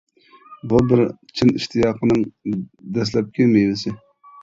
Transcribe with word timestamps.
بۇ 0.71 0.79
بىر 0.91 1.01
چىن 1.41 1.53
ئىشتىياقنىڭ 1.59 2.25
دەسلەپكى 2.99 3.51
مېۋىسى. 3.57 3.99